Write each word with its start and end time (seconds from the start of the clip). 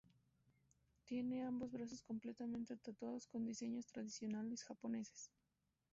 Tiene 1.05 1.43
ambos 1.43 1.71
brazos 1.71 2.01
completamente 2.01 2.75
tatuados 2.75 3.27
con 3.27 3.45
diseños 3.45 3.85
tradicionales 3.85 4.63
Japoneses. 4.63 5.29